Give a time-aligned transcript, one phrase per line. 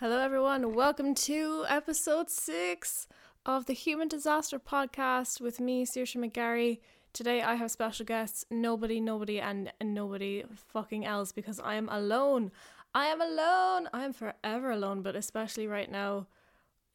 [0.00, 0.74] Hello, everyone.
[0.74, 3.06] Welcome to episode six
[3.46, 6.80] of the Human Disaster Podcast with me, Saoirse McGarry.
[7.12, 12.50] Today, I have special guests nobody, nobody, and nobody fucking else because I am alone.
[12.92, 13.88] I am alone.
[13.94, 16.26] I am forever alone, but especially right now,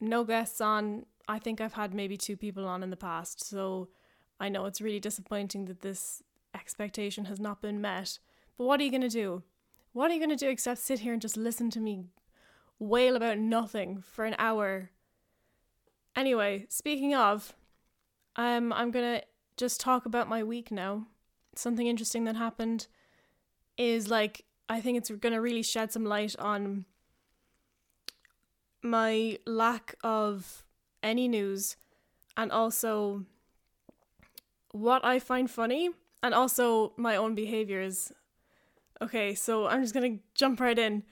[0.01, 1.05] no guests on.
[1.25, 3.87] I think I've had maybe two people on in the past, so
[4.41, 6.21] I know it's really disappointing that this
[6.53, 8.19] expectation has not been met.
[8.57, 9.43] But what are you going to do?
[9.93, 12.07] What are you going to do except sit here and just listen to me
[12.79, 14.89] wail about nothing for an hour?
[16.15, 17.53] Anyway, speaking of,
[18.35, 19.25] um, I'm to
[19.57, 21.07] just talk about my week now.
[21.55, 22.87] Something interesting that happened
[23.77, 26.85] is like, I think it's to really shed some light on
[28.81, 30.63] my lack of
[31.03, 31.75] any news
[32.37, 33.25] and also
[34.71, 35.89] what I find funny
[36.23, 38.11] and also my own behaviors.
[39.01, 41.03] Okay, so I'm just gonna jump right in.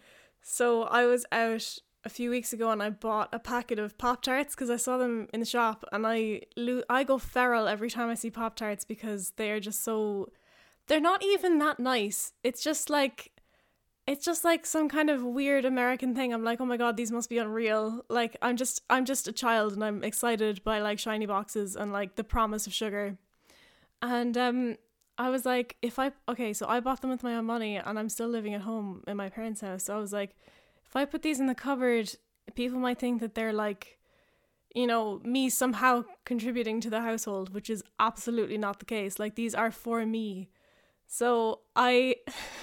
[0.41, 4.22] So I was out a few weeks ago and I bought a packet of Pop
[4.22, 7.90] Tarts because I saw them in the shop and I lo- I go feral every
[7.90, 10.32] time I see Pop Tarts because they are just so
[10.88, 12.34] they're not even that nice.
[12.44, 13.32] It's just like
[14.07, 16.34] it's just like some kind of weird American thing.
[16.34, 18.05] I'm like, oh my god, these must be unreal.
[18.10, 21.91] Like I'm just I'm just a child and I'm excited by like shiny boxes and
[21.91, 23.18] like the promise of sugar.
[24.01, 24.77] And um
[25.18, 27.98] I was like, if I okay, so I bought them with my own money and
[27.98, 29.85] I'm still living at home in my parents' house.
[29.85, 30.35] So I was like,
[30.85, 32.13] if I put these in the cupboard,
[32.55, 33.98] people might think that they're like,
[34.76, 39.18] you know, me somehow contributing to the household, which is absolutely not the case.
[39.18, 40.49] Like these are for me.
[41.07, 42.18] So I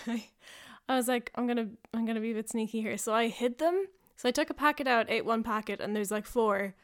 [0.89, 2.97] I was like, I'm gonna I'm gonna be a bit sneaky here.
[2.99, 3.87] So I hid them.
[4.17, 6.75] So I took a packet out, ate one packet, and there's like four.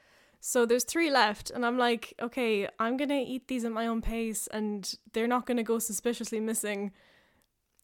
[0.40, 4.00] So there's three left, and I'm like, okay, I'm gonna eat these at my own
[4.00, 6.92] pace, and they're not gonna go suspiciously missing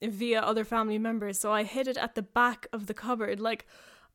[0.02, 1.38] via other family members.
[1.38, 3.40] So I hid it at the back of the cupboard.
[3.40, 3.66] Like,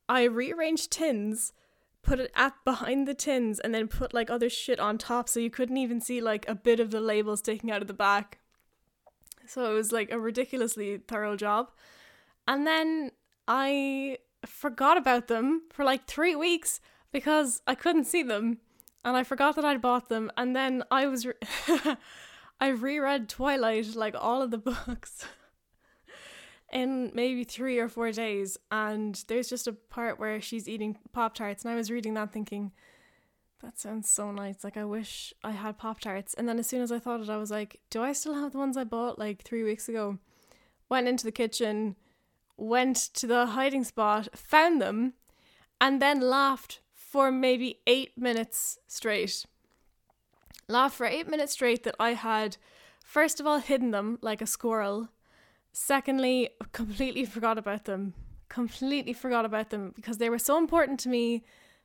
[0.08, 1.52] I rearranged tins,
[2.02, 5.38] put it at behind the tins, and then put like other shit on top, so
[5.38, 8.40] you couldn't even see like a bit of the label sticking out of the back.
[9.46, 11.70] So it was like a ridiculously thorough job.
[12.48, 13.12] And then
[13.46, 16.80] I forgot about them for like three weeks
[17.12, 18.58] because I couldn't see them
[19.04, 20.30] and I forgot that I'd bought them.
[20.36, 21.34] And then I was, re-
[22.60, 25.26] I reread Twilight, like all of the books,
[26.72, 28.58] in maybe three or four days.
[28.70, 32.32] And there's just a part where she's eating Pop Tarts, and I was reading that
[32.32, 32.72] thinking,
[33.60, 34.64] that sounds so nice.
[34.64, 36.34] Like, I wish I had Pop Tarts.
[36.34, 38.52] And then as soon as I thought it, I was like, do I still have
[38.52, 40.18] the ones I bought like three weeks ago?
[40.88, 41.96] Went into the kitchen,
[42.56, 45.14] went to the hiding spot, found them,
[45.80, 46.81] and then laughed
[47.12, 49.44] for maybe eight minutes straight.
[50.66, 52.56] Laughed for eight minutes straight that I had,
[53.04, 55.10] first of all, hidden them like a squirrel.
[55.74, 58.14] Secondly, completely forgot about them.
[58.48, 61.44] Completely forgot about them because they were so important to me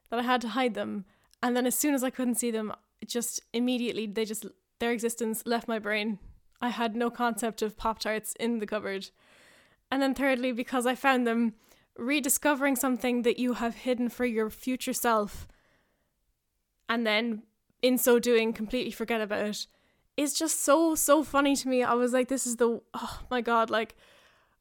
[0.10, 1.04] that I had to hide them.
[1.44, 2.72] And then as soon as I couldn't see them,
[3.06, 4.46] just immediately they just
[4.80, 6.20] their existence left my brain.
[6.62, 9.10] I had no concept of Pop Tarts in the cupboard.
[9.92, 11.56] And then thirdly, because I found them
[11.98, 15.48] rediscovering something that you have hidden for your future self
[16.90, 17.44] and then
[17.82, 19.68] in so doing completely forget about it
[20.16, 21.84] is just so so funny to me.
[21.84, 23.96] I was like this is the oh my god like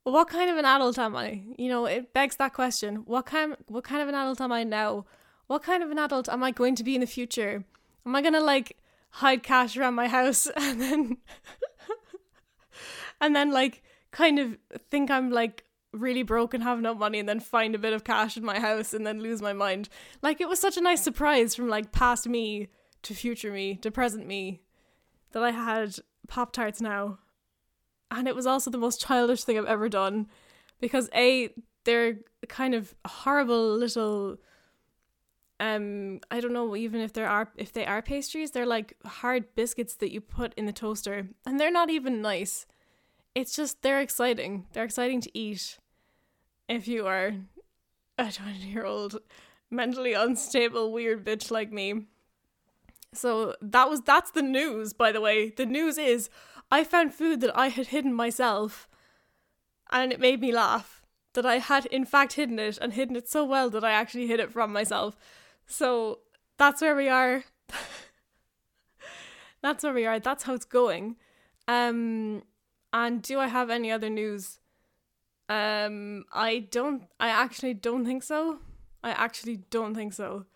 [0.04, 1.42] what kind of an adult am I?
[1.58, 2.96] You know, it begs that question.
[3.06, 5.04] What kind what kind of an adult am I now?
[5.48, 7.64] What kind of an adult am I going to be in the future?
[8.04, 8.76] Am I going to like
[9.10, 11.16] hide cash around my house and then
[13.20, 13.82] and then like
[14.12, 14.56] kind of
[14.90, 15.64] think I'm like
[15.96, 18.58] really broke and have no money and then find a bit of cash in my
[18.58, 19.88] house and then lose my mind.
[20.22, 22.68] Like it was such a nice surprise from like past me
[23.02, 24.62] to future me to present me
[25.32, 25.96] that I had
[26.28, 27.18] Pop Tarts now.
[28.10, 30.28] And it was also the most childish thing I've ever done
[30.80, 31.50] because A,
[31.84, 32.18] they're
[32.48, 34.36] kind of horrible little
[35.58, 39.54] um I don't know even if there are if they are pastries, they're like hard
[39.54, 42.66] biscuits that you put in the toaster and they're not even nice.
[43.34, 44.66] It's just they're exciting.
[44.72, 45.78] They're exciting to eat
[46.68, 47.32] if you are
[48.18, 49.20] a 20 year old
[49.70, 52.06] mentally unstable weird bitch like me.
[53.12, 55.50] So that was that's the news by the way.
[55.50, 56.28] The news is
[56.70, 58.88] I found food that I had hidden myself
[59.90, 61.02] and it made me laugh
[61.34, 64.26] that I had in fact hidden it and hidden it so well that I actually
[64.26, 65.16] hid it from myself.
[65.66, 66.20] So
[66.58, 67.44] that's where we are.
[69.62, 70.18] that's where we are.
[70.18, 71.16] That's how it's going.
[71.68, 72.42] Um
[72.92, 74.58] and do I have any other news?
[75.48, 77.04] Um, I don't.
[77.20, 78.58] I actually don't think so.
[79.02, 80.46] I actually don't think so.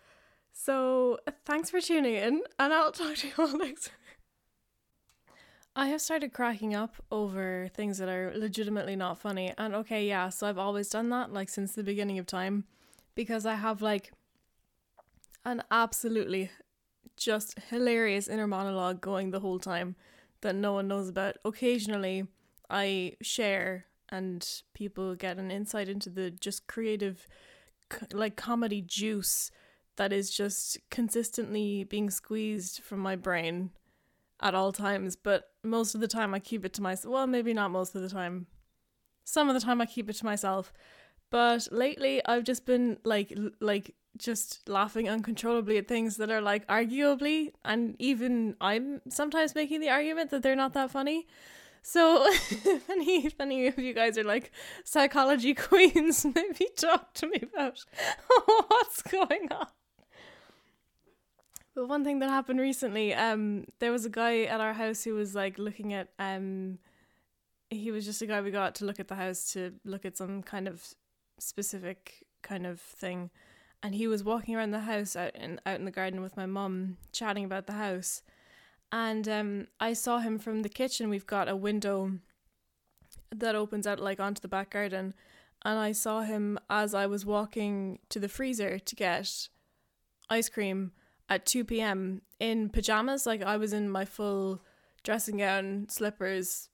[0.53, 3.97] So thanks for tuning in, and I'll talk to you all next week.
[5.73, 10.27] I have started cracking up over things that are legitimately not funny, and okay, yeah,
[10.29, 12.65] so I've always done that, like since the beginning of time.
[13.15, 14.11] because I have like
[15.45, 16.49] an absolutely
[17.17, 19.95] just hilarious inner monologue going the whole time
[20.41, 21.37] that no one knows about.
[21.45, 22.27] Occasionally,
[22.69, 27.27] I share and people get an insight into the just creative,
[28.11, 29.51] like comedy juice
[29.97, 33.71] that is just consistently being squeezed from my brain
[34.41, 35.15] at all times.
[35.15, 37.13] But most of the time, I keep it to myself.
[37.13, 38.47] Well, maybe not most of the time.
[39.23, 40.73] Some of the time, I keep it to myself.
[41.29, 46.67] But lately, I've just been like, like just laughing uncontrollably at things that are like
[46.67, 51.27] arguably, and even I'm sometimes making the argument that they're not that funny.
[51.81, 52.89] So, if
[53.39, 54.51] any, if you guys are like
[54.83, 57.83] psychology queens, maybe talk to me about
[58.67, 59.67] what's going on.
[61.73, 65.13] But one thing that happened recently, um, there was a guy at our house who
[65.13, 66.79] was like looking at, um,
[67.69, 70.17] he was just a guy we got to look at the house to look at
[70.17, 70.93] some kind of
[71.39, 73.31] specific kind of thing
[73.83, 76.45] and he was walking around the house out in out in the garden with my
[76.45, 78.21] mum chatting about the house
[78.91, 81.09] and um, I saw him from the kitchen.
[81.09, 82.13] We've got a window
[83.33, 85.13] that opens out like onto the back garden.
[85.63, 89.47] And I saw him as I was walking to the freezer to get
[90.29, 90.91] ice cream
[91.29, 92.21] at 2 p.m.
[92.39, 93.25] in pajamas.
[93.25, 94.61] Like I was in my full
[95.03, 96.69] dressing gown slippers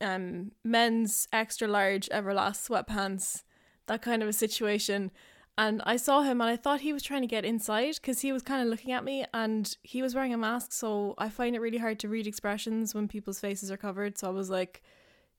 [0.00, 3.42] um men's extra large everlast sweatpants
[3.86, 5.10] that kind of a situation
[5.56, 8.32] and I saw him and I thought he was trying to get inside because he
[8.32, 10.72] was kind of looking at me and he was wearing a mask.
[10.72, 14.18] So I find it really hard to read expressions when people's faces are covered.
[14.18, 14.82] So I was like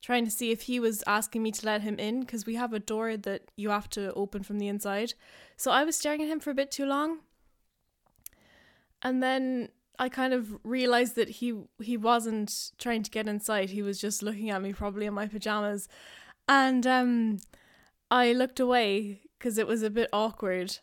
[0.02, 2.72] trying to see if he was asking me to let him in because we have
[2.72, 5.14] a door that you have to open from the inside.
[5.58, 7.20] So I was staring at him for a bit too long.
[9.02, 9.70] And then
[10.00, 13.72] I kind of realized that he he wasn't trying to get inside.
[13.72, 15.90] He was just looking at me probably in my pajamas.
[16.48, 17.40] And um
[18.10, 20.80] I looked away because it was a bit awkward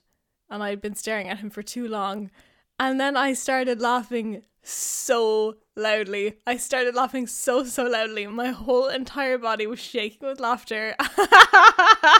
[0.48, 2.30] and I'd been staring at him for too long.
[2.78, 6.34] And then I started laughing so loudly.
[6.46, 8.24] I started laughing so, so loudly.
[8.28, 10.94] My whole entire body was shaking with laughter.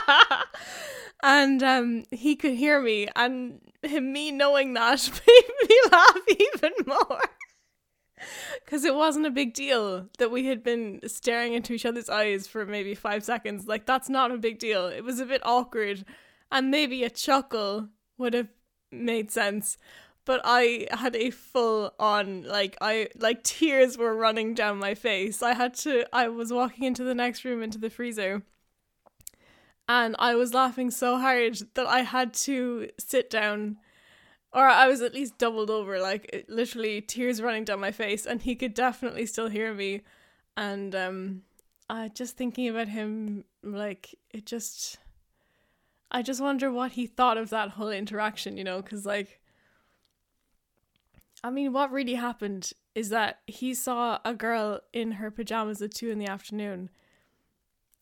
[1.23, 6.73] and um, he could hear me, and him, me knowing that made me laugh even
[6.85, 7.21] more.
[8.65, 12.47] Because it wasn't a big deal that we had been staring into each other's eyes
[12.47, 13.65] for maybe five seconds.
[13.65, 14.87] Like, that's not a big deal.
[14.87, 16.03] It was a bit awkward
[16.53, 18.47] and maybe a chuckle would have
[18.91, 19.77] made sense
[20.25, 25.43] but I had a full on like I like tears were running down my face.
[25.43, 28.43] I had to I was walking into the next room into the freezer
[29.87, 33.77] and I was laughing so hard that I had to sit down
[34.53, 38.41] or I was at least doubled over like literally tears running down my face and
[38.41, 40.01] he could definitely still hear me
[40.55, 41.41] and um
[41.89, 44.99] I just thinking about him like it just
[46.13, 49.41] I just wonder what he thought of that whole interaction, you know, because, like,
[51.43, 55.95] I mean, what really happened is that he saw a girl in her pajamas at
[55.95, 56.89] two in the afternoon.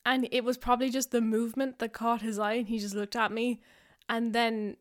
[0.06, 3.16] And it was probably just the movement that caught his eye, and he just looked
[3.16, 3.62] at me.
[4.10, 4.76] And then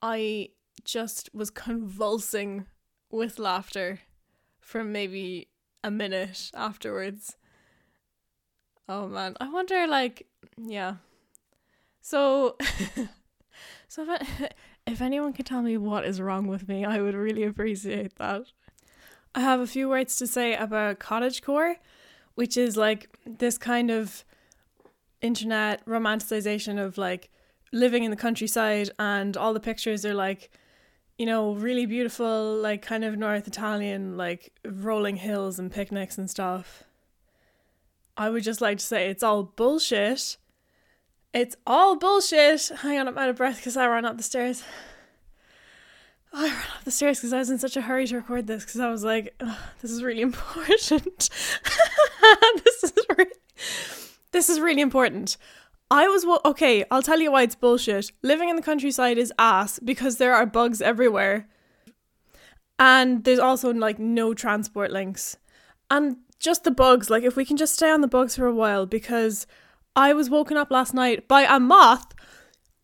[0.00, 0.50] I
[0.84, 2.66] just was convulsing
[3.10, 4.00] with laughter
[4.60, 5.48] for maybe
[5.82, 7.36] a minute afterwards.
[8.88, 10.96] Oh man, I wonder, like, yeah,
[12.06, 12.56] so,
[13.88, 14.42] so if,
[14.86, 18.42] if anyone could tell me what is wrong with me, I would really appreciate that.
[19.34, 21.74] I have a few words to say about cottagecore,
[22.36, 24.24] which is like this kind of
[25.20, 27.28] internet romanticization of like
[27.72, 30.52] living in the countryside, and all the pictures are like,
[31.18, 36.30] you know, really beautiful, like kind of North Italian, like rolling hills and picnics and
[36.30, 36.84] stuff.
[38.16, 40.36] I would just like to say it's all bullshit
[41.36, 42.70] it's all bullshit.
[42.76, 44.62] Hang on, I'm out of breath because I ran up the stairs.
[46.32, 48.64] I ran up the stairs because I was in such a hurry to record this
[48.64, 49.36] because I was like,
[49.82, 51.28] this is really important.
[52.64, 53.30] this is really,
[54.32, 55.36] this is really important.
[55.90, 56.84] I was okay.
[56.90, 58.10] I'll tell you why it's bullshit.
[58.22, 61.48] Living in the countryside is ass because there are bugs everywhere,
[62.78, 65.36] and there's also like no transport links,
[65.90, 67.08] and just the bugs.
[67.08, 69.46] Like if we can just stay on the bugs for a while because
[69.96, 72.12] I was woken up last night by a moth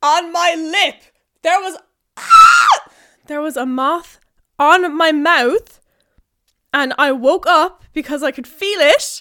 [0.02, 1.02] on my lip.
[1.42, 1.76] There was
[2.16, 2.88] ah!
[3.26, 4.19] there was a moth
[4.59, 5.81] on my mouth
[6.73, 9.21] and I woke up because I could feel it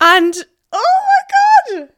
[0.00, 0.34] and
[0.72, 1.00] oh
[1.68, 1.88] my god.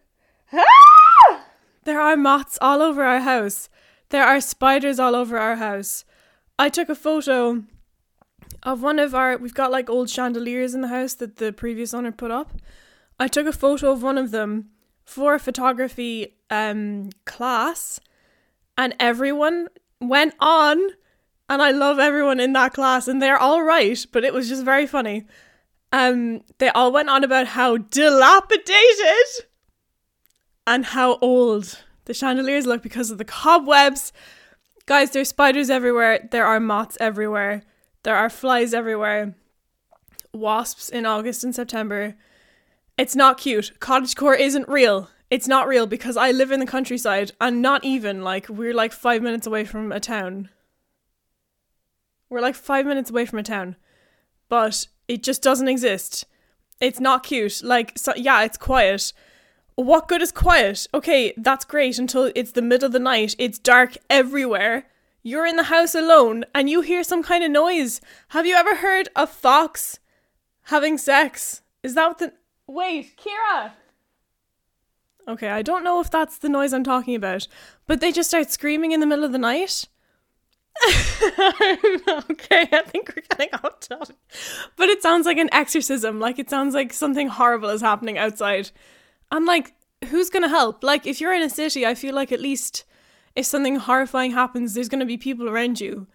[0.52, 1.44] Ah!
[1.84, 3.68] There are moths all over our house.
[4.08, 6.04] There are spiders all over our house.
[6.58, 7.62] I took a photo
[8.64, 11.94] of one of our we've got like old chandeliers in the house that the previous
[11.94, 12.50] owner put up.
[13.20, 14.70] I took a photo of one of them
[15.04, 18.00] for a photography um, class
[18.76, 19.68] and everyone
[20.00, 20.78] went on
[21.48, 24.64] and I love everyone in that class and they're all right, but it was just
[24.64, 25.24] very funny.
[25.92, 29.46] Um they all went on about how dilapidated
[30.66, 34.12] and how old the chandeliers look because of the cobwebs.
[34.86, 36.28] Guys, there's spiders everywhere.
[36.30, 37.62] There are moths everywhere.
[38.02, 39.34] There are flies everywhere.
[40.32, 42.16] Wasps in August and September.
[42.96, 43.72] It's not cute.
[43.80, 45.10] Cottagecore isn't real.
[45.30, 48.92] It's not real because I live in the countryside and not even like we're like
[48.92, 50.48] five minutes away from a town.
[52.30, 53.76] We're like five minutes away from a town,
[54.48, 56.24] but it just doesn't exist.
[56.80, 57.62] It's not cute.
[57.62, 59.12] Like, so, yeah, it's quiet.
[59.76, 60.86] What good is quiet?
[60.94, 63.34] Okay, that's great until it's the middle of the night.
[63.38, 64.86] It's dark everywhere.
[65.22, 68.00] You're in the house alone and you hear some kind of noise.
[68.28, 69.98] Have you ever heard a fox
[70.64, 71.62] having sex?
[71.82, 72.32] Is that what the.
[72.66, 73.72] Wait, Kira!
[75.26, 77.48] Okay, I don't know if that's the noise I'm talking about,
[77.86, 79.86] but they just start screaming in the middle of the night.
[82.30, 84.16] okay, I think we're getting off topic.
[84.76, 86.20] But it sounds like an exorcism.
[86.20, 88.70] Like it sounds like something horrible is happening outside.
[89.30, 89.72] And like,
[90.08, 90.82] who's gonna help?
[90.82, 92.84] Like, if you're in a city, I feel like at least
[93.34, 96.06] if something horrifying happens, there's gonna be people around you.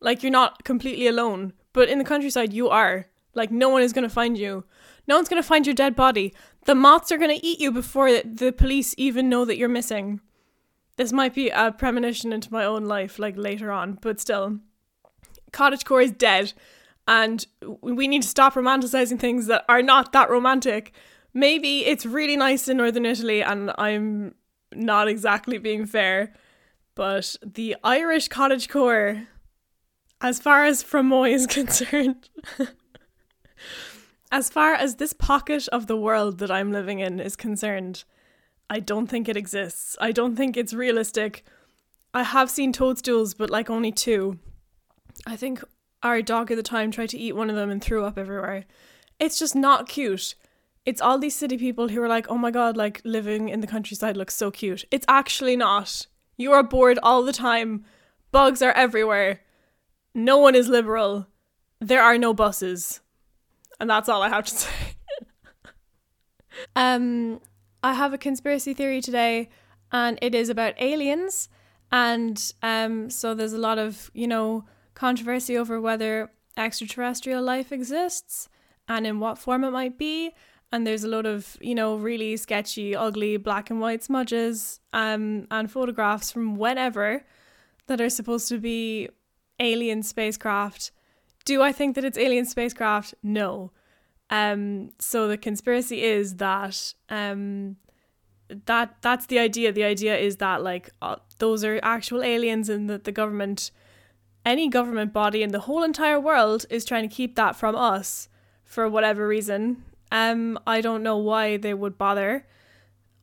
[0.00, 1.52] Like you're not completely alone.
[1.72, 3.06] But in the countryside, you are.
[3.34, 4.64] Like no one is gonna find you.
[5.08, 6.34] No one's gonna find your dead body.
[6.64, 10.20] The moths are gonna eat you before the police even know that you're missing.
[10.96, 14.58] This might be a premonition into my own life, like later on, but still.
[15.52, 16.54] Cottagecore is dead,
[17.06, 17.46] and
[17.82, 20.92] we need to stop romanticizing things that are not that romantic.
[21.34, 24.34] Maybe it's really nice in northern Italy, and I'm
[24.74, 26.32] not exactly being fair,
[26.94, 29.26] but the Irish cottagecore,
[30.20, 32.28] as far as Fermoy is concerned,
[34.30, 38.04] as far as this pocket of the world that I'm living in is concerned,
[38.68, 39.96] I don't think it exists.
[40.00, 41.44] I don't think it's realistic.
[42.12, 44.38] I have seen toadstools, but like only two.
[45.26, 45.62] I think
[46.02, 48.64] our dog at the time tried to eat one of them and threw up everywhere.
[49.18, 50.34] It's just not cute.
[50.84, 53.66] It's all these city people who are like, oh my god, like living in the
[53.66, 54.84] countryside looks so cute.
[54.90, 56.06] It's actually not.
[56.36, 57.84] You are bored all the time.
[58.30, 59.40] Bugs are everywhere.
[60.14, 61.26] No one is liberal.
[61.80, 63.00] There are no buses.
[63.78, 64.70] And that's all I have to say.
[66.76, 67.40] um
[67.82, 69.48] I have a conspiracy theory today,
[69.92, 71.48] and it is about aliens.
[71.92, 74.64] And um, so there's a lot of, you know,
[74.94, 78.48] controversy over whether extraterrestrial life exists
[78.88, 80.32] and in what form it might be.
[80.72, 85.46] And there's a lot of, you know, really sketchy, ugly black and white smudges um,
[85.50, 87.24] and photographs from whenever
[87.86, 89.08] that are supposed to be
[89.60, 90.90] alien spacecraft.
[91.46, 93.14] Do I think that it's alien spacecraft?
[93.22, 93.70] No.
[94.28, 97.76] Um, so the conspiracy is that um,
[98.66, 99.72] that that's the idea.
[99.72, 103.70] The idea is that like uh, those are actual aliens, and that the government,
[104.44, 108.28] any government body in the whole entire world, is trying to keep that from us
[108.64, 109.84] for whatever reason.
[110.10, 112.46] Um, I don't know why they would bother,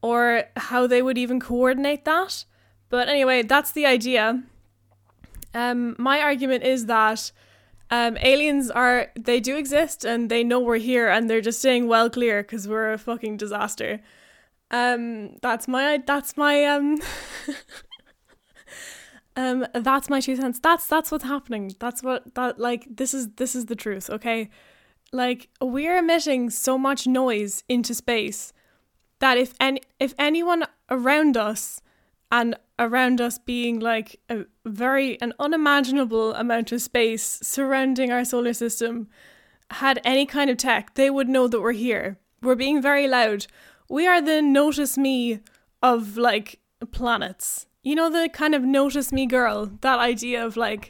[0.02, 2.46] or how they would even coordinate that.
[2.88, 4.44] But anyway, that's the idea.
[5.54, 7.32] Um, my argument is that
[7.94, 11.88] um, aliens are they do exist and they know we're here and they're just staying
[11.88, 14.02] well clear because we're a fucking disaster.
[14.72, 16.98] Um, that's my that's my um.
[19.36, 23.30] um that's my two cents that's that's what's happening that's what that like this is
[23.38, 24.48] this is the truth okay
[25.12, 28.54] like we're emitting so much noise into space
[29.20, 31.82] that if any if anyone around us
[32.34, 38.54] and around us being like a very an unimaginable amount of space surrounding our solar
[38.54, 39.08] system
[39.70, 42.18] had any kind of tech, they would know that we're here.
[42.42, 43.46] We're being very loud.
[43.88, 45.42] We are the notice me
[45.84, 46.60] of like
[46.92, 47.68] planets.
[47.84, 50.90] You know the kind of notice me girl, that idea of like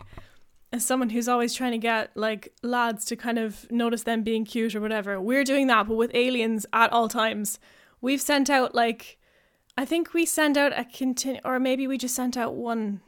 [0.71, 4.45] as someone who's always trying to get like lads to kind of notice them being
[4.45, 5.19] cute or whatever.
[5.19, 7.59] We're doing that but with aliens at all times.
[7.99, 9.17] We've sent out like
[9.77, 13.01] I think we sent out a continue, or maybe we just sent out one,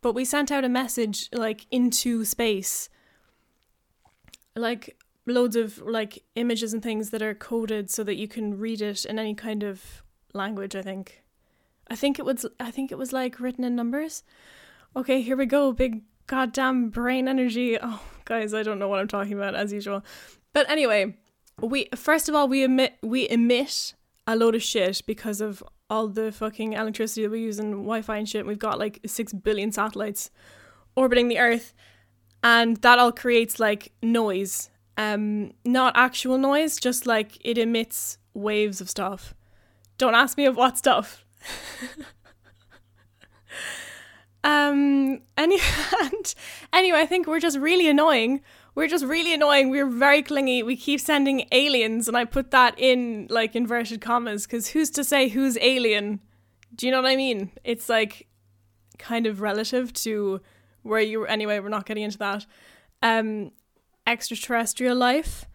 [0.00, 2.88] but we sent out a message like into space,
[4.54, 8.80] like loads of like images and things that are coded so that you can read
[8.80, 10.76] it in any kind of language.
[10.76, 11.22] I think,
[11.88, 14.22] I think it was, I think it was like written in numbers.
[14.94, 15.72] Okay, here we go.
[15.72, 17.78] Big goddamn brain energy.
[17.82, 20.04] Oh, guys, I don't know what I'm talking about as usual.
[20.52, 21.16] But anyway,
[21.60, 23.94] we first of all we emit we emit
[24.26, 28.16] a load of shit because of all the fucking electricity that we use and Wi-Fi
[28.16, 28.46] and shit.
[28.46, 30.30] We've got like six billion satellites
[30.94, 31.74] orbiting the Earth,
[32.42, 34.70] and that all creates like noise.
[34.96, 39.34] Um, not actual noise, just like it emits waves of stuff.
[39.98, 41.24] Don't ask me of what stuff.
[45.50, 45.60] Any-
[46.02, 46.34] and
[46.72, 48.40] anyway, I think we're just really annoying.
[48.74, 49.70] We're just really annoying.
[49.70, 50.62] We're very clingy.
[50.62, 55.04] We keep sending aliens, and I put that in like inverted commas because who's to
[55.04, 56.20] say who's alien?
[56.74, 57.50] Do you know what I mean?
[57.64, 58.28] It's like
[58.98, 60.40] kind of relative to
[60.82, 62.46] where you anyway we're not getting into that
[63.02, 63.50] um
[64.06, 65.46] extraterrestrial life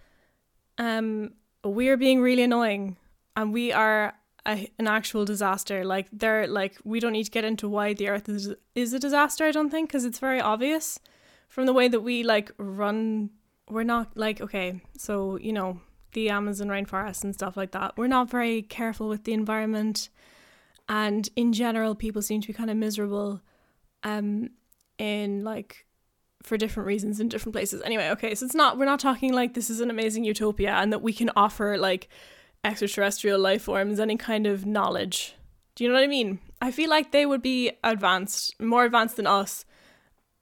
[0.77, 1.31] um
[1.63, 2.97] we're being really annoying
[3.35, 4.13] and we are
[4.45, 5.83] a, an actual disaster.
[5.83, 8.99] Like they're like we don't need to get into why the earth is is a
[8.99, 10.99] disaster i don't think because it's very obvious
[11.47, 13.31] from the way that we like run.
[13.67, 15.79] We're not like okay so you know
[16.13, 17.97] the amazon rainforest and stuff like that.
[17.97, 20.09] We're not very careful with the environment.
[20.87, 23.41] And in general people seem to be kind of miserable
[24.03, 24.51] um
[24.99, 25.87] in like
[26.43, 27.81] for different reasons in different places.
[27.81, 30.93] Anyway okay so it's not we're not talking like this is an amazing utopia and
[30.93, 32.07] that we can offer like
[32.65, 35.36] extraterrestrial life forms any kind of knowledge.
[35.75, 36.39] Do you know what i mean?
[36.62, 39.65] I feel like they would be advanced more advanced than us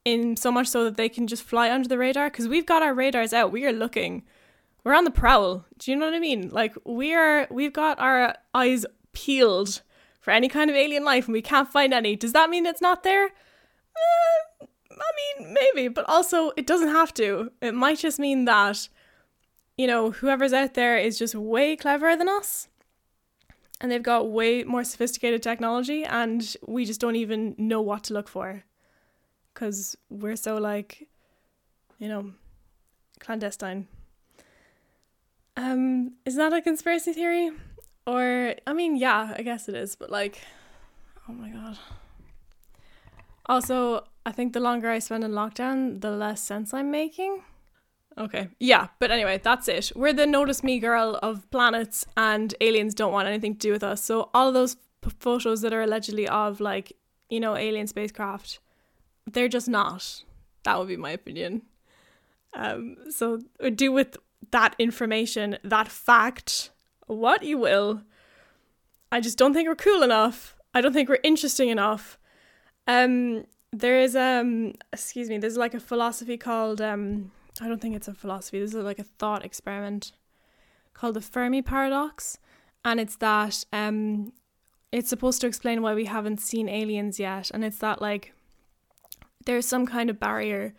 [0.05, 2.83] in so much so that they can just fly under the radar because we've got
[2.83, 3.51] our radars out.
[3.51, 4.23] We are looking.
[4.83, 5.65] We're on the prowl.
[5.77, 6.49] Do you know what i mean?
[6.49, 9.81] Like we're we've got our eyes peeled
[10.19, 12.15] for any kind of alien life and we can't find any.
[12.15, 13.25] Does that mean it's not there?
[13.25, 17.51] Uh, I mean, maybe, but also it doesn't have to.
[17.61, 18.87] It might just mean that,
[19.77, 22.67] you know, whoever's out there is just way cleverer than us
[23.81, 28.13] and they've got way more sophisticated technology and we just don't even know what to
[28.13, 28.63] look for
[29.53, 31.07] because we're so like,
[31.99, 32.31] you know,
[33.19, 33.87] clandestine.
[35.57, 37.51] Um, is that a conspiracy theory?
[38.07, 40.41] Or, I mean, yeah, I guess it is, but like,
[41.27, 41.77] oh my god.
[43.45, 47.43] Also, I think the longer I spend in lockdown, the less sense I'm making.
[48.17, 48.49] Okay.
[48.59, 49.91] Yeah, but anyway, that's it.
[49.95, 53.83] We're the notice me girl of planets and aliens don't want anything to do with
[53.83, 54.03] us.
[54.03, 56.93] So all of those p- photos that are allegedly of like,
[57.29, 58.59] you know, alien spacecraft,
[59.25, 60.23] they're just not.
[60.63, 61.63] That would be my opinion.
[62.53, 63.39] Um so
[63.75, 64.17] do with
[64.51, 66.69] that information, that fact,
[67.07, 68.03] what you will.
[69.11, 70.55] I just don't think we're cool enough.
[70.73, 72.19] I don't think we're interesting enough.
[72.85, 77.31] Um there is um excuse me there's like a philosophy called um
[77.63, 78.59] i don't think it's a philosophy.
[78.59, 80.11] This is like a thought experiment
[80.93, 82.37] called the fermi paradox.
[82.83, 84.33] And it's that um
[84.91, 87.49] it's supposed to explain why we haven't seen aliens yet.
[87.53, 88.33] And it's that like
[89.45, 90.73] there's some kind of barrier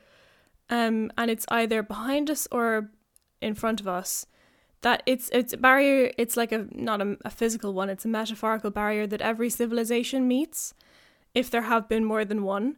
[0.71, 2.91] um and it's either behind us or
[3.41, 4.27] in front of us.
[4.83, 8.09] That it's it's a barrier it's like a not a, a physical one it's a
[8.09, 10.75] metaphorical barrier that every civilization meets
[11.35, 12.77] if there have been more than one.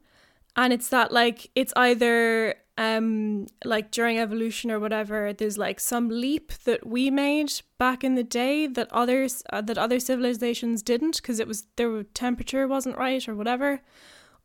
[0.54, 6.08] And it's that like it's either um like during evolution or whatever there's like some
[6.08, 11.16] leap that we made back in the day that others uh, that other civilizations didn't
[11.16, 13.80] because it was their temperature wasn't right or whatever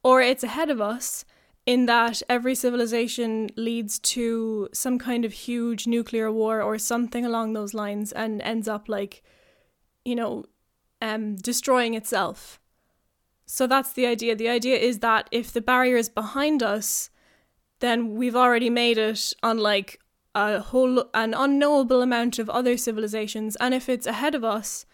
[0.03, 1.25] or it's ahead of us
[1.65, 7.53] in that every civilization leads to some kind of huge nuclear war or something along
[7.53, 9.21] those lines and ends up like
[10.05, 10.45] you know
[11.01, 12.61] um destroying itself
[13.51, 14.33] so that's the idea.
[14.33, 17.09] The idea is that if the barrier is behind us,
[17.81, 19.99] then we've already made it on like
[20.33, 23.57] a whole an unknowable amount of other civilizations.
[23.57, 24.85] And if it's ahead of us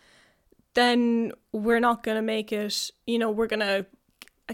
[0.74, 3.86] then we're not going to make it you know we're going to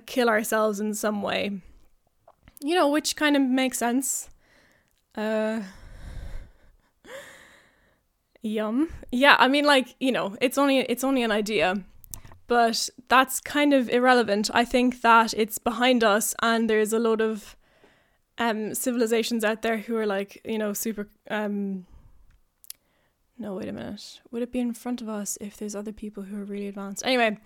[0.05, 1.51] kill ourselves in some way.
[2.61, 4.29] You know which kind of makes sense.
[5.15, 5.61] Uh
[8.41, 8.89] yum.
[9.11, 11.83] Yeah i mean like you know it's only it's only an idea.
[12.47, 14.49] But that's kind of irrelevant.
[14.53, 17.55] I think that it's behind us, and there's a lot of
[18.37, 21.07] um, civilizations out there who are like, you know, super.
[21.29, 21.85] Um,
[23.37, 24.21] no, wait a minute.
[24.31, 27.03] Would it be in front of us if there's other people who are really advanced?
[27.05, 27.37] Anyway,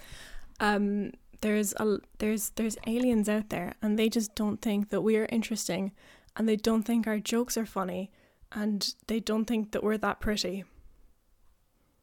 [0.59, 5.17] um, there's a there's there's aliens out there, and they just don't think that we
[5.17, 5.91] are interesting,
[6.35, 8.11] and they don't think our jokes are funny,
[8.51, 10.63] and they don't think that we're that pretty.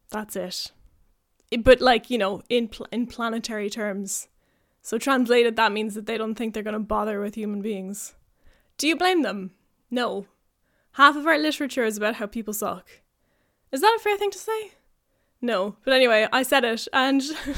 [0.09, 0.71] That's it
[1.57, 4.27] but like you know in pl- in planetary terms
[4.81, 8.14] so translated that means that they don't think they're going to bother with human beings
[8.77, 9.51] do you blame them?
[9.89, 10.25] No.
[10.93, 12.87] Half of our literature is about how people suck.
[13.71, 14.71] Is that a fair thing to say?
[15.41, 15.75] No.
[15.83, 17.21] But anyway i said it and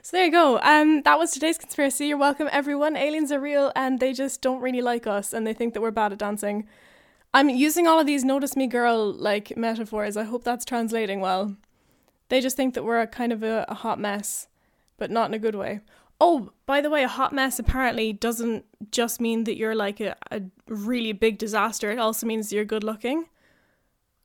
[0.04, 0.60] so there you go.
[0.62, 2.06] Um that was today's conspiracy.
[2.06, 2.96] You're welcome everyone.
[2.96, 5.90] Aliens are real and they just don't really like us and they think that we're
[5.90, 6.68] bad at dancing.
[7.34, 10.16] I'm using all of these notice me girl like metaphors.
[10.16, 11.56] I hope that's translating well.
[12.30, 14.48] They just think that we're a kind of a, a hot mess,
[14.98, 15.82] but not in a good way.
[16.20, 20.16] Oh, by the way, a hot mess apparently doesn't just mean that you're like a,
[20.32, 21.92] a really big disaster.
[21.92, 23.26] It also means you're good looking,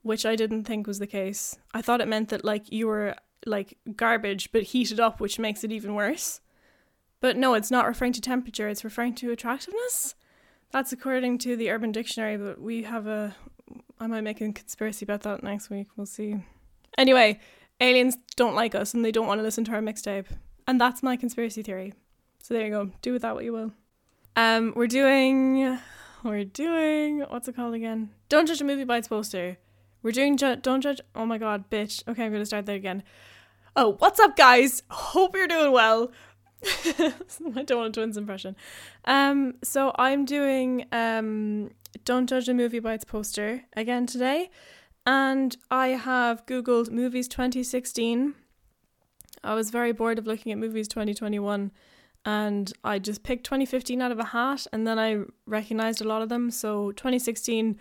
[0.02, 1.58] which I didn't think was the case.
[1.74, 5.64] I thought it meant that like you were like garbage but heated up, which makes
[5.64, 6.40] it even worse.
[7.20, 10.14] But no, it's not referring to temperature, it's referring to attractiveness.
[10.70, 13.34] That's according to the Urban Dictionary, but we have a.
[13.98, 15.88] I might make a conspiracy about that next week.
[15.96, 16.36] We'll see.
[16.96, 17.40] Anyway,
[17.80, 20.26] aliens don't like us and they don't want to listen to our mixtape.
[20.66, 21.94] And that's my conspiracy theory.
[22.42, 22.90] So there you go.
[23.02, 23.72] Do with that what you will.
[24.36, 25.78] Um, we're doing.
[26.22, 27.20] We're doing.
[27.20, 28.10] What's it called again?
[28.28, 29.58] Don't judge a movie by its poster.
[30.02, 30.36] We're doing.
[30.36, 31.00] Ju- don't judge.
[31.14, 32.06] Oh my god, bitch.
[32.08, 33.02] Okay, I'm going to start that again.
[33.76, 34.82] Oh, what's up, guys?
[34.90, 36.10] Hope you're doing well.
[36.64, 38.56] I don't want a twins impression.
[39.04, 41.70] Um, so I'm doing um,
[42.04, 44.50] Don't Judge a Movie by its Poster again today.
[45.06, 48.34] And I have Googled movies 2016.
[49.42, 51.70] I was very bored of looking at movies 2021
[52.24, 56.22] and I just picked 2015 out of a hat and then I recognized a lot
[56.22, 56.50] of them.
[56.50, 57.78] So 2016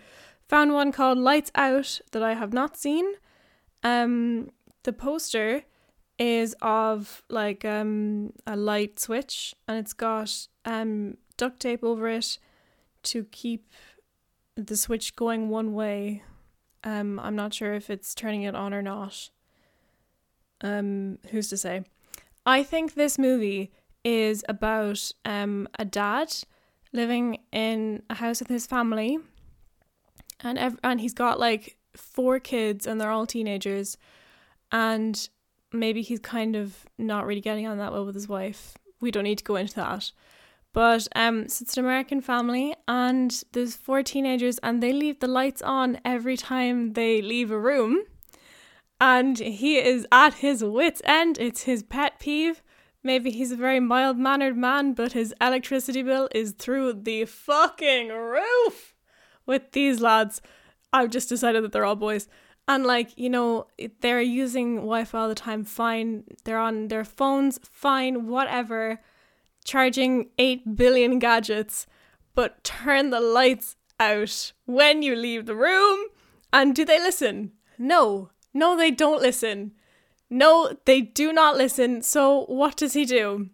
[0.48, 3.04] found one called Lights Out that I have not seen.
[3.82, 4.50] Um,
[4.82, 5.64] the poster
[6.18, 12.36] is of like um a light switch and it's got um duct tape over it
[13.02, 13.72] to keep
[14.54, 16.22] the switch going one way.
[16.84, 19.30] Um I'm not sure if it's turning it on or not.
[20.62, 21.84] Um who's to say?
[22.46, 23.72] I think this movie
[24.04, 26.32] is about um a dad
[26.92, 29.18] living in a house with his family
[30.40, 33.96] and ev- and he's got like four kids and they're all teenagers
[34.72, 35.28] and
[35.72, 38.76] maybe he's kind of not really getting on that well with his wife.
[39.00, 40.12] We don't need to go into that.
[40.72, 45.26] But um, so it's an American family, and there's four teenagers, and they leave the
[45.26, 48.04] lights on every time they leave a room.
[49.00, 51.38] And he is at his wits' end.
[51.38, 52.62] It's his pet peeve.
[53.02, 58.08] Maybe he's a very mild mannered man, but his electricity bill is through the fucking
[58.08, 58.94] roof
[59.46, 60.42] with these lads.
[60.92, 62.28] I've just decided that they're all boys.
[62.68, 63.66] And like you know
[64.00, 65.64] they're using wi-fi all the time.
[65.64, 66.24] Fine.
[66.44, 67.58] They're on their phones.
[67.62, 68.26] Fine.
[68.26, 69.00] Whatever.
[69.64, 71.86] Charging 8 billion gadgets.
[72.34, 76.00] But turn the lights out when you leave the room.
[76.52, 77.52] And do they listen?
[77.78, 79.72] No no they don't listen
[80.28, 83.48] no they do not listen so what does he do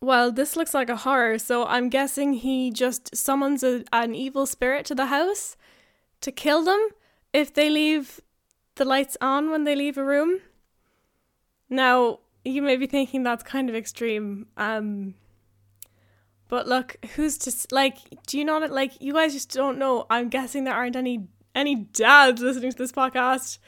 [0.00, 4.46] well this looks like a horror so i'm guessing he just summons a, an evil
[4.46, 5.56] spirit to the house
[6.20, 6.88] to kill them
[7.34, 8.20] if they leave
[8.76, 10.40] the lights on when they leave a room.
[11.68, 14.46] Now, you may be thinking that's kind of extreme.
[14.56, 15.14] Um
[16.48, 20.06] but look, who's to like do you not like you guys just don't know.
[20.10, 23.58] I'm guessing there aren't any any dads listening to this podcast.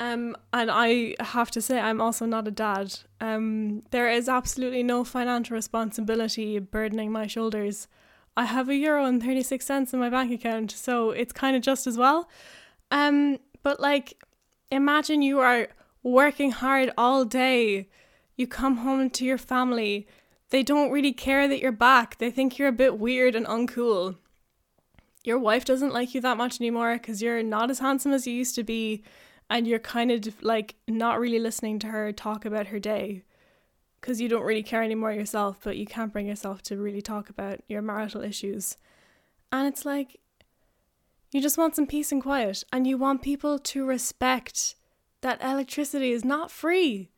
[0.00, 2.98] Um and I have to say I'm also not a dad.
[3.20, 7.88] Um there is absolutely no financial responsibility burdening my shoulders.
[8.36, 11.62] I have a euro and 36 cents in my bank account, so it's kind of
[11.62, 12.28] just as well.
[12.90, 14.22] Um, but like,
[14.70, 15.68] imagine you are
[16.02, 17.88] working hard all day.
[18.36, 20.08] You come home to your family.
[20.50, 22.18] They don't really care that you're back.
[22.18, 24.16] They think you're a bit weird and uncool.
[25.22, 28.34] Your wife doesn't like you that much anymore because you're not as handsome as you
[28.34, 29.02] used to be,
[29.50, 33.22] and you're kind of like not really listening to her talk about her day
[34.00, 37.30] because you don't really care anymore yourself, but you can't bring yourself to really talk
[37.30, 38.76] about your marital issues.
[39.50, 40.20] And it's like,
[41.32, 44.74] you just want some peace and quiet, and you want people to respect
[45.22, 47.08] that electricity is not free.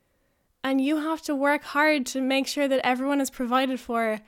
[0.63, 4.21] And you have to work hard to make sure that everyone is provided for.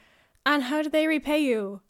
[0.44, 1.80] And how do they repay you?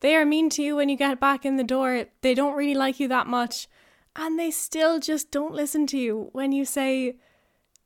[0.00, 2.06] They are mean to you when you get back in the door.
[2.22, 3.68] They don't really like you that much.
[4.16, 7.16] And they still just don't listen to you when you say,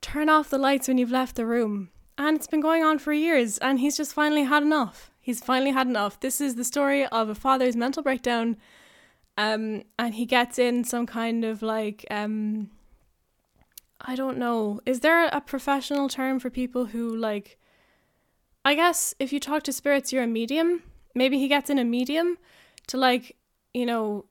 [0.00, 1.90] turn off the lights when you've left the room.
[2.16, 5.10] And it's been going on for years, and he's just finally had enough.
[5.20, 6.18] He's finally had enough.
[6.20, 8.56] This is the story of a father's mental breakdown
[9.38, 12.70] um, and he gets in some kind of like um,
[14.00, 14.80] I don't know.
[14.84, 17.56] Is there a professional term for people who like?
[18.64, 20.82] I guess if you talk to spirits, you're a medium.
[21.14, 22.36] Maybe he gets in a medium
[22.88, 23.36] to like,
[23.72, 24.24] you know,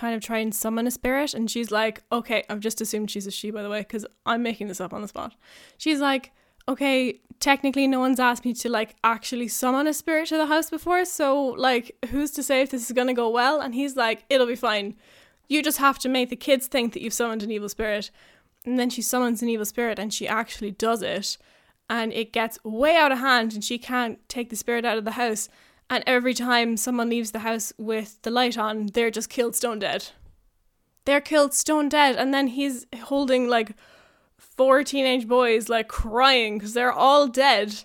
[0.00, 1.34] kind of try and summon a spirit.
[1.34, 4.42] And she's like, okay, I've just assumed she's a she, by the way, because I'm
[4.42, 5.34] making this up on the spot.
[5.76, 6.32] She's like,
[6.66, 10.70] okay, technically no one's asked me to like actually summon a spirit to the house
[10.70, 13.60] before, so like who's to say if this is gonna go well?
[13.60, 14.96] And he's like, it'll be fine.
[15.48, 18.10] You just have to make the kids think that you've summoned an evil spirit.
[18.64, 21.36] And then she summons an evil spirit and she actually does it.
[21.88, 25.04] And it gets way out of hand and she can't take the spirit out of
[25.04, 25.48] the house.
[25.90, 29.80] And every time someone leaves the house with the light on, they're just killed stone
[29.80, 30.10] dead.
[31.04, 32.14] They're killed stone dead.
[32.14, 33.72] And then he's holding like
[34.38, 37.82] four teenage boys like crying because they're all dead.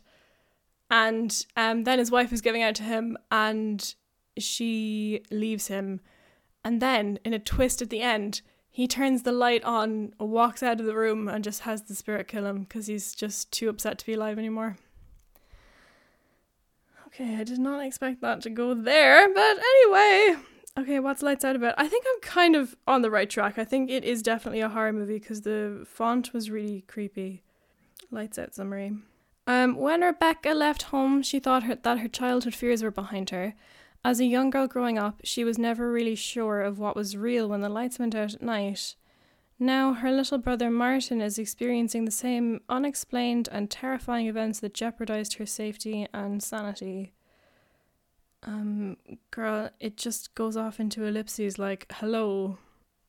[0.91, 3.95] And um, then his wife is giving out to him and
[4.37, 5.99] she leaves him.
[6.63, 10.79] And then, in a twist at the end, he turns the light on, walks out
[10.79, 13.99] of the room, and just has the spirit kill him because he's just too upset
[13.99, 14.77] to be alive anymore.
[17.15, 20.35] Okay, I did not expect that to go there, but anyway.
[20.77, 21.75] Okay, what's lights out about?
[21.77, 23.57] I think I'm kind of on the right track.
[23.57, 27.41] I think it is definitely a horror movie because the font was really creepy.
[28.11, 28.97] Lights out summary.
[29.47, 33.53] Um, when Rebecca left home, she thought her, that her childhood fears were behind her.
[34.03, 37.47] As a young girl growing up, she was never really sure of what was real
[37.47, 38.95] when the lights went out at night.
[39.57, 45.35] Now, her little brother Martin is experiencing the same unexplained and terrifying events that jeopardized
[45.35, 47.13] her safety and sanity.
[48.43, 48.97] Um,
[49.31, 52.57] girl, it just goes off into ellipses like, hello.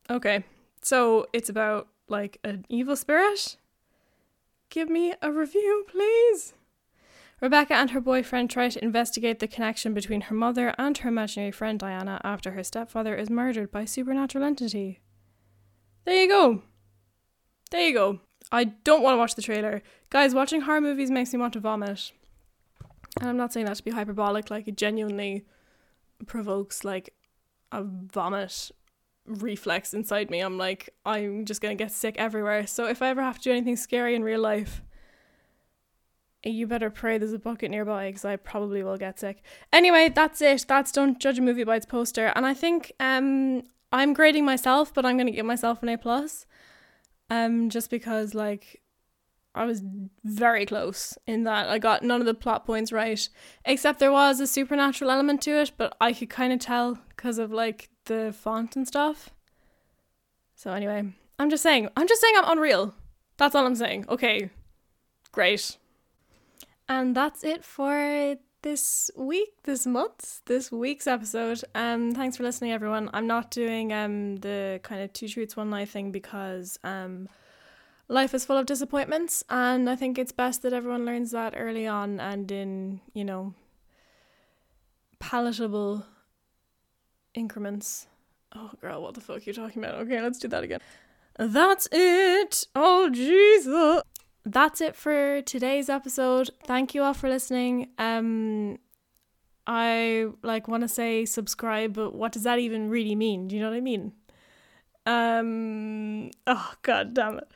[0.09, 0.45] Okay,
[0.81, 3.57] so it's about like an evil spirit?
[4.69, 6.53] Give me a review, please.
[7.39, 11.51] Rebecca and her boyfriend try to investigate the connection between her mother and her imaginary
[11.51, 14.99] friend Diana after her stepfather is murdered by supernatural entity.
[16.07, 16.61] There you go.
[17.69, 18.21] There you go.
[18.49, 19.81] I don't want to watch the trailer.
[20.09, 22.13] Guys, watching horror movies makes me want to vomit.
[23.19, 25.43] And I'm not saying that to be hyperbolic, like it genuinely
[26.25, 27.13] provokes like
[27.73, 28.71] a vomit
[29.25, 30.39] reflex inside me.
[30.39, 32.67] I'm like, I'm just gonna get sick everywhere.
[32.67, 34.81] So if I ever have to do anything scary in real life,
[36.41, 39.43] you better pray there's a bucket nearby because I probably will get sick.
[39.73, 40.67] Anyway, that's it.
[40.69, 42.31] That's don't judge a movie by its poster.
[42.33, 46.45] And I think um I'm grading myself, but I'm gonna give myself an A plus.
[47.29, 48.81] Um, just because like
[49.53, 49.81] I was
[50.23, 53.27] very close in that I got none of the plot points right,
[53.65, 57.37] except there was a supernatural element to it, but I could kind of tell because
[57.39, 59.31] of like the font and stuff.
[60.55, 62.93] So anyway, I'm just saying, I'm just saying I'm unreal.
[63.37, 64.05] That's all I'm saying.
[64.09, 64.49] Okay,
[65.31, 65.77] great.
[66.89, 71.63] And that's it for this week, this month, this week's episode.
[71.75, 73.09] Um, thanks for listening, everyone.
[73.13, 77.29] I'm not doing um the kind of two truths one lie thing because um
[78.07, 81.87] life is full of disappointments, and I think it's best that everyone learns that early
[81.87, 83.53] on and in you know
[85.19, 86.05] palatable
[87.33, 88.07] increments.
[88.55, 89.95] Oh, girl, what the fuck are you talking about?
[90.01, 90.79] Okay, let's do that again.
[91.37, 92.65] That's it.
[92.75, 94.01] Oh, Jesus
[94.47, 96.49] that's it for today's episode.
[96.63, 97.89] Thank you all for listening.
[97.97, 98.79] Um
[99.65, 103.47] I like want to say subscribe, but what does that even really mean?
[103.47, 104.13] Do you know what I mean?
[105.05, 107.49] Um oh god damn it.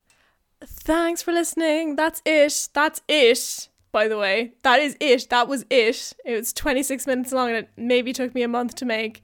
[0.66, 1.96] Thanks for listening.
[1.96, 2.70] That's it.
[2.74, 3.70] That's it.
[3.92, 5.30] By the way, that is it.
[5.30, 6.14] That was it.
[6.24, 9.24] It was 26 minutes long and it maybe took me a month to make.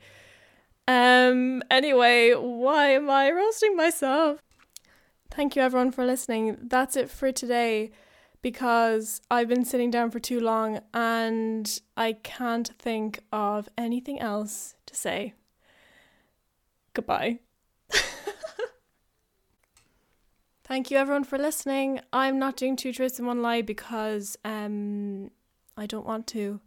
[0.87, 4.41] Um anyway, why am I roasting myself?
[5.29, 6.57] Thank you everyone for listening.
[6.61, 7.91] That's it for today
[8.41, 14.75] because I've been sitting down for too long and I can't think of anything else
[14.85, 15.33] to say.
[16.93, 17.39] Goodbye.
[20.63, 22.01] Thank you everyone for listening.
[22.11, 25.31] I'm not doing two truths and one lie because um
[25.75, 26.59] I don't want to.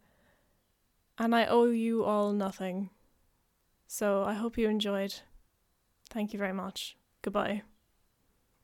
[1.18, 2.90] And I owe you all nothing.
[3.86, 5.14] So I hope you enjoyed.
[6.08, 6.96] Thank you very much.
[7.22, 7.62] Goodbye.